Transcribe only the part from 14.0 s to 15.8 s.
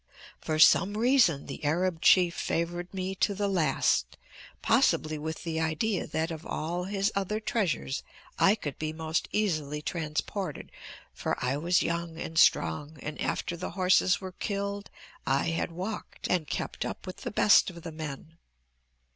were killed I had